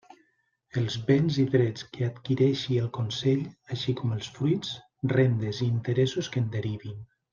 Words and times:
Els 0.79 0.95
béns 1.09 1.35
i 1.43 1.43
drets 1.55 1.83
que 1.97 2.07
adquireixi 2.07 2.79
el 2.85 2.89
Consell, 2.99 3.43
així 3.77 3.95
com 4.01 4.17
els 4.17 4.31
fruits, 4.39 4.73
rendes 5.17 5.61
i 5.61 5.69
interessos 5.77 6.33
que 6.37 6.43
en 6.47 6.51
derivin. 6.57 6.99